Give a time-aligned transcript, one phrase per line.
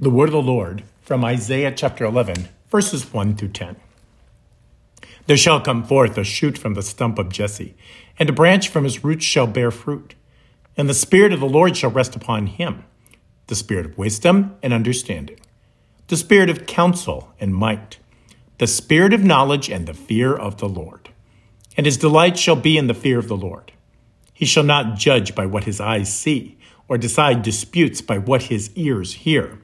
[0.00, 3.74] The word of the Lord from Isaiah chapter 11, verses 1 through 10.
[5.26, 7.74] There shall come forth a shoot from the stump of Jesse,
[8.16, 10.14] and a branch from his roots shall bear fruit.
[10.76, 12.84] And the Spirit of the Lord shall rest upon him
[13.48, 15.40] the Spirit of wisdom and understanding,
[16.06, 17.98] the Spirit of counsel and might,
[18.58, 21.08] the Spirit of knowledge and the fear of the Lord.
[21.76, 23.72] And his delight shall be in the fear of the Lord.
[24.32, 26.56] He shall not judge by what his eyes see,
[26.86, 29.58] or decide disputes by what his ears hear.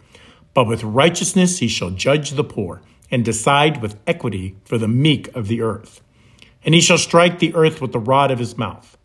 [0.55, 5.29] But with righteousness he shall judge the poor, and decide with equity for the meek
[5.37, 6.01] of the earth.
[6.65, 8.97] And he shall strike the earth with the rod of his mouth,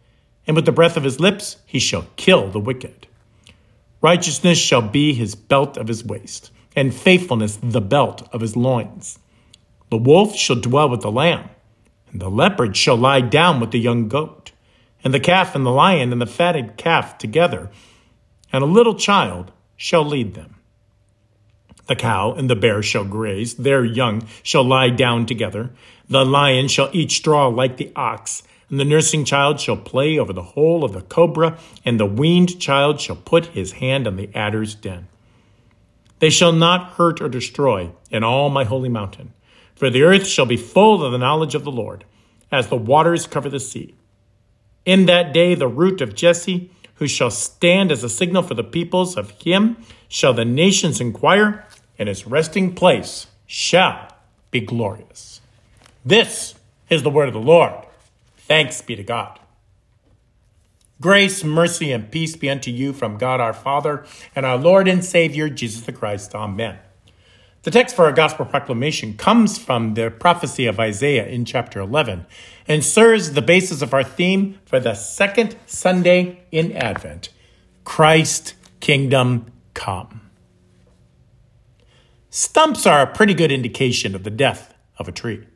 [0.48, 3.08] and with the breath of his lips he shall kill the wicked.
[4.02, 9.20] Righteousness shall be his belt of his waist, and faithfulness the belt of his loins.
[9.90, 11.50] The wolf shall dwell with the lamb,
[12.12, 14.40] and the leopard shall lie down with the young goat
[15.04, 17.70] and the calf and the lion and the fatted calf together,
[18.52, 20.56] and a little child shall lead them.
[21.90, 25.72] The cow and the bear shall graze, their young shall lie down together.
[26.08, 30.32] The lion shall eat straw like the ox, and the nursing child shall play over
[30.32, 34.30] the hole of the cobra, and the weaned child shall put his hand on the
[34.36, 35.08] adder's den.
[36.20, 39.34] They shall not hurt or destroy in all my holy mountain,
[39.74, 42.06] for the earth shall be full of the knowledge of the Lord,
[42.52, 43.96] as the waters cover the sea.
[44.86, 48.64] In that day, the root of Jesse, who shall stand as a signal for the
[48.64, 51.66] peoples, of him shall the nations inquire,
[52.00, 54.08] and his resting place shall
[54.50, 55.42] be glorious.
[56.04, 56.56] This
[56.90, 57.74] is the word of the Lord.
[58.38, 59.40] Thanks be to God.
[61.02, 64.06] Grace, mercy, and peace be unto you from God our Father
[64.36, 66.34] and our Lord and Savior, Jesus the Christ.
[66.34, 66.80] Amen.
[67.64, 72.26] The text for our gospel proclamation comes from the prophecy of Isaiah in chapter 11
[72.68, 77.30] and serves the basis of our theme for the second Sunday in Advent
[77.84, 80.29] Christ Kingdom Come.
[82.32, 85.48] Stumps are a pretty good indication of the death of a tree.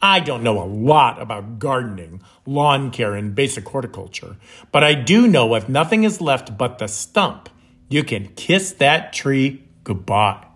[0.00, 4.36] I don't know a lot about gardening, lawn care, and basic horticulture,
[4.72, 7.50] but I do know if nothing is left but the stump,
[7.90, 10.46] you can kiss that tree goodbye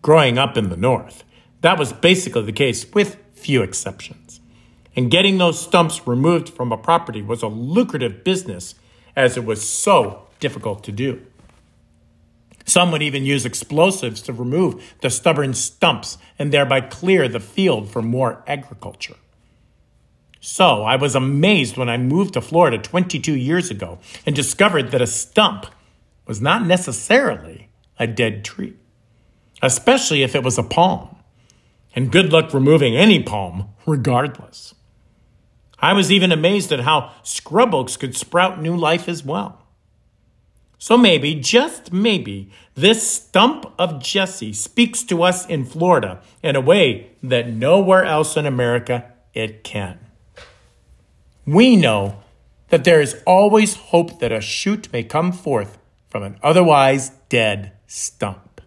[0.00, 1.22] growing up in the North.
[1.60, 4.40] That was basically the case, with few exceptions.
[4.96, 8.76] And getting those stumps removed from a property was a lucrative business
[9.14, 11.26] as it was so difficult to do.
[12.64, 17.90] Some would even use explosives to remove the stubborn stumps and thereby clear the field
[17.90, 19.16] for more agriculture.
[20.40, 25.02] So I was amazed when I moved to Florida 22 years ago and discovered that
[25.02, 25.66] a stump
[26.26, 28.76] was not necessarily a dead tree
[29.64, 31.16] especially if it was a palm.
[31.96, 34.74] And good luck removing any palm, regardless.
[35.78, 39.63] I was even amazed at how scrub oaks could sprout new life as well.
[40.84, 46.60] So maybe, just maybe, this stump of Jesse speaks to us in Florida in a
[46.60, 49.98] way that nowhere else in America it can.
[51.46, 52.18] We know
[52.68, 55.78] that there is always hope that a shoot may come forth
[56.10, 58.60] from an otherwise dead stump.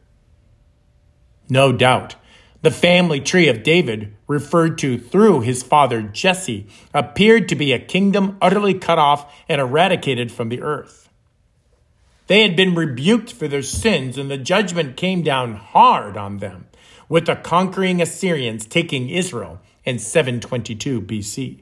[1.47, 2.15] No doubt.
[2.63, 7.79] The family tree of David, referred to through his father Jesse, appeared to be a
[7.79, 11.06] kingdom utterly cut off and eradicated from the earth.
[12.27, 16.67] They had been rebuked for their sins, and the judgment came down hard on them,
[17.09, 21.61] with the conquering Assyrians taking Israel in 722 BC.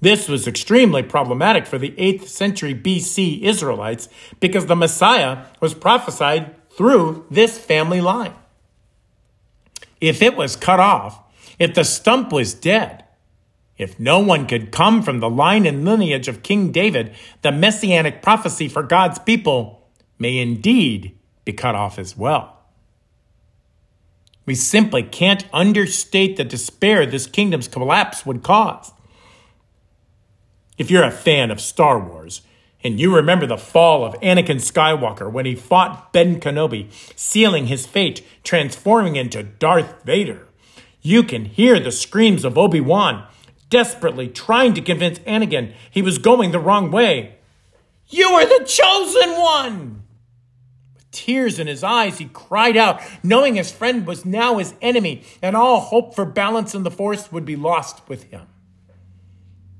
[0.00, 4.08] This was extremely problematic for the 8th century BC Israelites
[4.40, 8.34] because the Messiah was prophesied through this family line
[10.00, 11.22] if it was cut off,
[11.58, 13.04] if the stump was dead,
[13.78, 18.22] if no one could come from the line and lineage of King David, the messianic
[18.22, 19.88] prophecy for God's people
[20.18, 22.56] may indeed be cut off as well.
[24.46, 28.92] We simply can't understate the despair this kingdom's collapse would cause.
[30.78, 32.42] If you're a fan of Star Wars,
[32.84, 37.84] and you remember the fall of Anakin Skywalker when he fought Ben Kenobi, sealing his
[37.84, 40.46] fate, transforming into Darth Vader.
[41.02, 43.26] You can hear the screams of Obi Wan,
[43.68, 47.36] desperately trying to convince Anakin he was going the wrong way.
[48.08, 50.02] You are the chosen one!
[50.94, 55.24] With tears in his eyes, he cried out, knowing his friend was now his enemy,
[55.42, 58.46] and all hope for balance in the Force would be lost with him.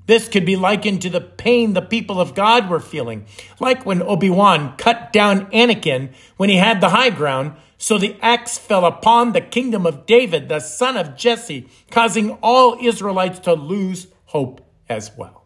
[0.07, 3.25] This could be likened to the pain the people of God were feeling,
[3.59, 8.15] like when Obi Wan cut down Anakin when he had the high ground, so the
[8.21, 13.53] axe fell upon the kingdom of David, the son of Jesse, causing all Israelites to
[13.53, 15.45] lose hope as well.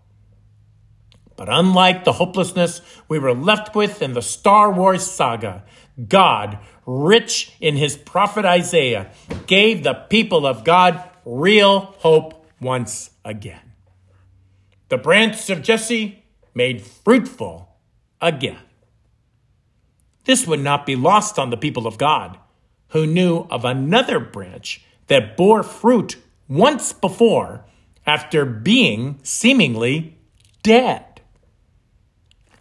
[1.36, 5.64] But unlike the hopelessness we were left with in the Star Wars saga,
[6.08, 9.12] God, rich in his prophet Isaiah,
[9.48, 13.71] gave the people of God real hope once again.
[14.92, 16.22] The branch of Jesse
[16.54, 17.78] made fruitful
[18.20, 18.60] again.
[20.26, 22.38] This would not be lost on the people of God,
[22.90, 26.18] who knew of another branch that bore fruit
[26.50, 27.64] once before
[28.06, 30.18] after being seemingly
[30.62, 31.22] dead.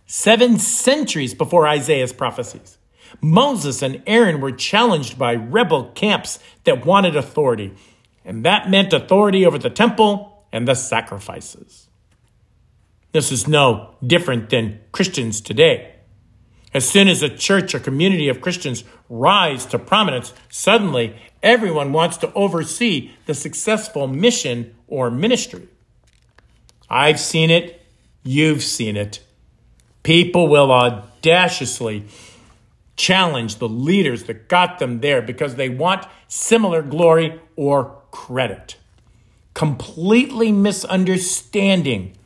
[0.06, 2.78] Seven centuries before Isaiah's prophecies,
[3.20, 7.74] Moses and Aaron were challenged by rebel camps that wanted authority,
[8.24, 11.88] and that meant authority over the temple and the sacrifices.
[13.12, 15.96] This is no different than Christians today.
[16.72, 22.16] As soon as a church or community of Christians rise to prominence, suddenly everyone wants
[22.18, 25.66] to oversee the successful mission or ministry.
[26.88, 27.82] I've seen it,
[28.22, 29.24] you've seen it.
[30.04, 32.04] People will audaciously
[32.96, 38.76] challenge the leaders that got them there because they want similar glory or credit.
[39.54, 42.16] Completely misunderstanding.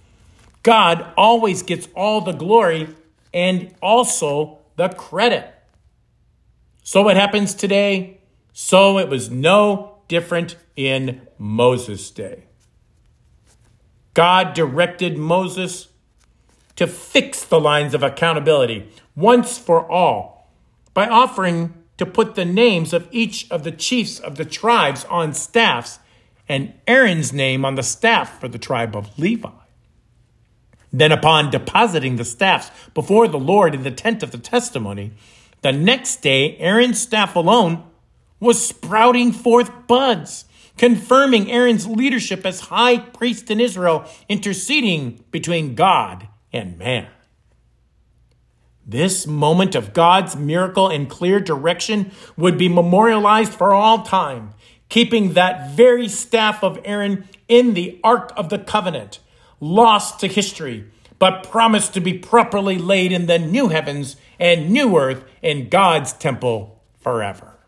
[0.64, 2.88] God always gets all the glory
[3.32, 5.54] and also the credit.
[6.82, 8.20] So what happens today?
[8.52, 12.44] So it was no different in Moses' day.
[14.14, 15.88] God directed Moses
[16.76, 20.50] to fix the lines of accountability once for all
[20.94, 25.34] by offering to put the names of each of the chiefs of the tribes on
[25.34, 25.98] staffs
[26.48, 29.50] and Aaron's name on the staff for the tribe of Levi.
[30.96, 35.10] Then, upon depositing the staffs before the Lord in the tent of the testimony,
[35.62, 37.82] the next day Aaron's staff alone
[38.38, 40.44] was sprouting forth buds,
[40.76, 47.08] confirming Aaron's leadership as high priest in Israel, interceding between God and man.
[48.86, 54.54] This moment of God's miracle and clear direction would be memorialized for all time,
[54.88, 59.18] keeping that very staff of Aaron in the Ark of the Covenant
[59.64, 60.84] lost to history,
[61.18, 66.12] but promised to be properly laid in the new heavens and new earth in God's
[66.12, 67.58] temple forever.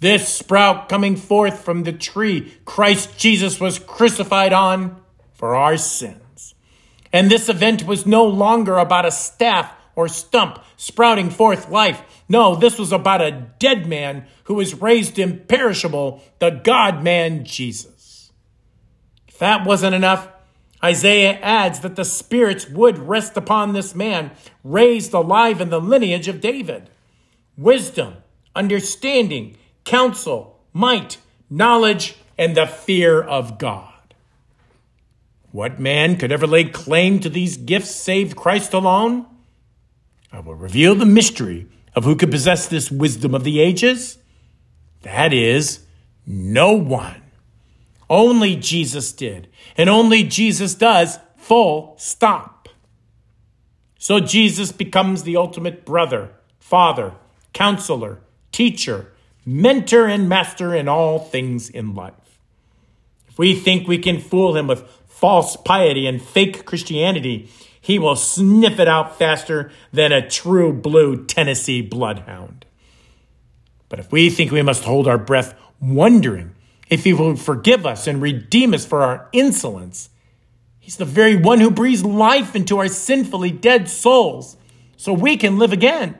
[0.00, 5.00] This sprout coming forth from the tree Christ Jesus was crucified on
[5.34, 6.54] for our sins.
[7.12, 12.24] And this event was no longer about a staff or stump sprouting forth life.
[12.28, 18.32] No, this was about a dead man who was raised imperishable, the God man Jesus.
[19.28, 20.28] If that wasn't enough,
[20.84, 24.30] Isaiah adds that the spirits would rest upon this man,
[24.62, 26.90] raised alive in the lineage of David.
[27.56, 28.16] Wisdom,
[28.54, 31.18] understanding, counsel, might,
[31.48, 33.92] knowledge, and the fear of God.
[35.52, 39.26] What man could ever lay claim to these gifts save Christ alone?
[40.30, 44.18] I will reveal the mystery of who could possess this wisdom of the ages.
[45.00, 45.80] That is,
[46.26, 47.22] no one.
[48.08, 52.68] Only Jesus did, and only Jesus does, full stop.
[53.98, 57.14] So Jesus becomes the ultimate brother, father,
[57.52, 58.20] counselor,
[58.52, 59.12] teacher,
[59.44, 62.40] mentor, and master in all things in life.
[63.28, 67.48] If we think we can fool him with false piety and fake Christianity,
[67.80, 72.66] he will sniff it out faster than a true blue Tennessee bloodhound.
[73.88, 76.55] But if we think we must hold our breath wondering
[76.88, 80.10] if he will forgive us and redeem us for our insolence.
[80.78, 84.56] He's the very one who breathes life into our sinfully dead souls
[84.96, 86.16] so we can live again.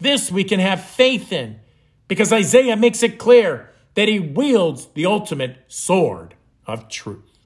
[0.00, 1.60] This we can have faith in
[2.08, 6.34] because Isaiah makes it clear that he wields the ultimate sword
[6.66, 7.38] of truth.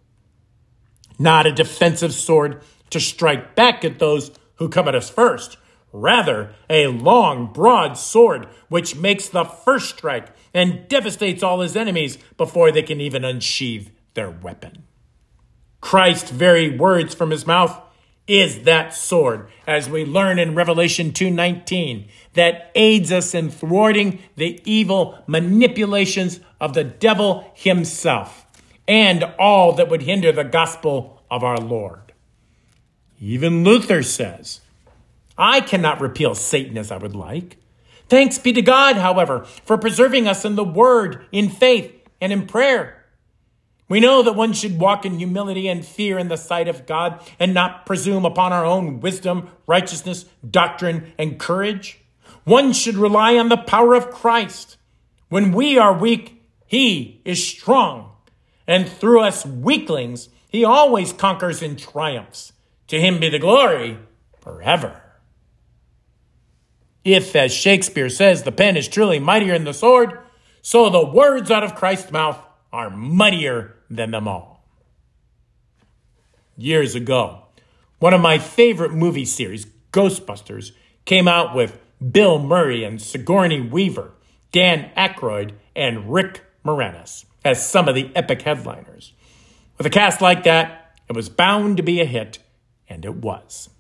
[1.18, 5.58] Not a defensive sword to strike back at those who come at us first,
[5.92, 12.18] rather, a long, broad sword which makes the first strike and devastates all his enemies
[12.37, 14.85] before they can even unsheathe their weapon.
[15.80, 17.80] Christ's very words from his mouth
[18.26, 24.61] is that sword, as we learn in Revelation 2:19, that aids us in thwarting the
[24.64, 28.45] evil manipulations of the devil himself
[28.87, 32.12] and all that would hinder the gospel of our Lord.
[33.21, 34.61] Even Luther says,
[35.38, 37.57] I cannot repeal Satan as I would like.
[38.09, 42.47] Thanks be to God, however, for preserving us in the word, in faith, and in
[42.47, 43.04] prayer.
[43.88, 47.23] We know that one should walk in humility and fear in the sight of God
[47.38, 52.00] and not presume upon our own wisdom, righteousness, doctrine, and courage.
[52.45, 54.76] One should rely on the power of Christ.
[55.28, 58.12] When we are weak, He is strong.
[58.66, 62.52] And through us weaklings, He always conquers and triumphs.
[62.88, 63.99] To him be the glory
[64.40, 65.02] forever.
[67.14, 70.18] If, as Shakespeare says, the pen is truly mightier than the sword,
[70.60, 72.38] so the words out of Christ's mouth
[72.70, 74.62] are mightier than them all.
[76.54, 77.44] Years ago,
[77.98, 80.72] one of my favorite movie series, Ghostbusters,
[81.06, 81.80] came out with
[82.12, 84.12] Bill Murray and Sigourney Weaver,
[84.52, 89.14] Dan Aykroyd, and Rick Moranis as some of the epic headliners.
[89.78, 92.38] With a cast like that, it was bound to be a hit,
[92.86, 93.70] and it was.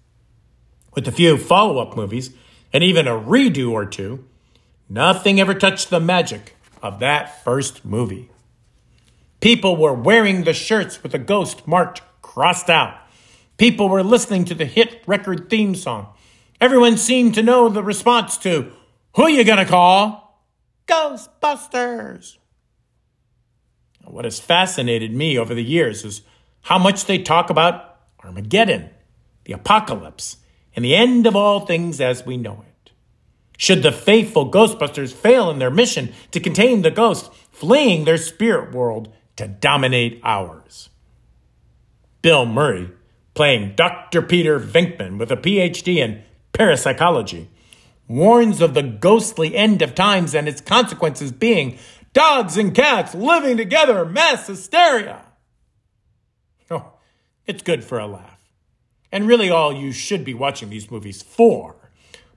[0.94, 2.30] With a few follow up movies,
[2.72, 4.24] and even a redo or two,
[4.88, 8.30] nothing ever touched the magic of that first movie.
[9.40, 12.96] People were wearing the shirts with the ghost marked crossed out.
[13.56, 16.08] People were listening to the hit record theme song.
[16.60, 18.72] Everyone seemed to know the response to,
[19.16, 20.44] Who you gonna call?
[20.86, 22.38] Ghostbusters.
[24.04, 26.22] What has fascinated me over the years is
[26.62, 28.90] how much they talk about Armageddon,
[29.44, 30.38] the apocalypse,
[30.78, 32.92] and the end of all things as we know it.
[33.56, 38.72] Should the faithful Ghostbusters fail in their mission to contain the ghost fleeing their spirit
[38.72, 40.90] world to dominate ours?
[42.22, 42.92] Bill Murray,
[43.34, 44.22] playing Dr.
[44.22, 47.50] Peter Venkman with a PhD in parapsychology,
[48.06, 51.76] warns of the ghostly end of times and its consequences being
[52.12, 55.24] dogs and cats living together, mass hysteria.
[56.70, 56.92] Oh,
[57.48, 58.37] it's good for a laugh
[59.10, 61.76] and really all you should be watching these movies for.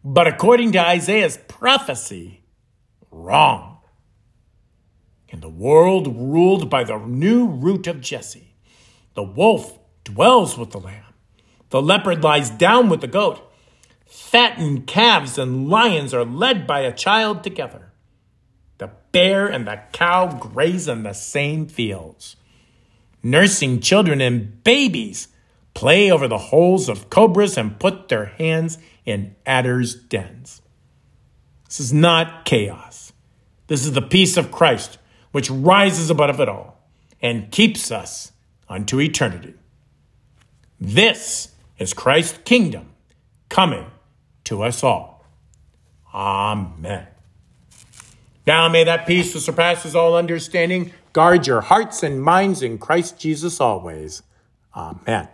[0.04, 2.44] But according to Isaiah's prophecy,
[3.12, 3.80] wrong.
[5.30, 8.56] In the world ruled by the new root of Jesse,
[9.14, 11.14] the wolf dwells with the lamb,
[11.70, 13.42] the leopard lies down with the goat,
[14.06, 17.92] fattened calves and lions are led by a child together.
[18.78, 22.36] The bear and the cow graze in the same fields.
[23.24, 25.28] Nursing children and babies
[25.74, 30.62] play over the holes of cobras, and put their hands in adders' dens.
[31.66, 33.14] This is not chaos.
[33.68, 34.98] This is the peace of Christ,
[35.32, 36.78] which rises above it all
[37.22, 38.34] and keeps us
[38.68, 39.54] unto eternity.
[40.80, 42.92] This is Christ's kingdom
[43.50, 43.86] coming
[44.46, 45.26] to us all.
[46.14, 47.08] Amen.
[48.46, 53.20] Now may that peace that surpasses all understanding guard your hearts and minds in Christ
[53.20, 54.24] Jesus always.
[54.76, 55.28] Amen.